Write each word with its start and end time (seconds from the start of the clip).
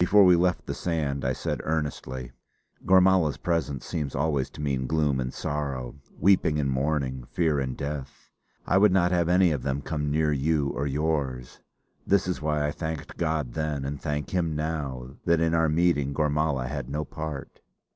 Before 0.00 0.24
we 0.24 0.34
left 0.34 0.66
the 0.66 0.74
sand, 0.74 1.24
I 1.24 1.32
said 1.32 1.60
earnestly: 1.62 2.32
"Gormala's 2.84 3.36
presence 3.36 3.86
seems 3.86 4.16
always 4.16 4.50
to 4.50 4.60
mean 4.60 4.88
gloom 4.88 5.20
and 5.20 5.32
sorrow, 5.32 5.94
weeping 6.18 6.58
and 6.58 6.68
mourning, 6.68 7.22
fear 7.30 7.60
and 7.60 7.76
death. 7.76 8.32
I 8.66 8.78
would 8.78 8.90
not 8.90 9.12
have 9.12 9.28
any 9.28 9.52
of 9.52 9.62
them 9.62 9.82
come 9.82 10.10
near 10.10 10.32
you 10.32 10.70
or 10.70 10.88
yours. 10.88 11.60
This 12.04 12.26
is 12.26 12.42
why 12.42 12.66
I 12.66 12.72
thanked 12.72 13.16
God 13.16 13.52
then, 13.52 13.84
and 13.84 14.00
thank 14.02 14.30
Him 14.30 14.56
now, 14.56 15.10
that 15.24 15.40
in 15.40 15.54
our 15.54 15.68
meeting 15.68 16.12
Gormala 16.12 16.66
had 16.66 16.90
no 16.90 17.04
part!" 17.04 17.60